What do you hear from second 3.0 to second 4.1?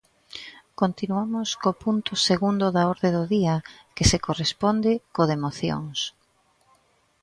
do día, que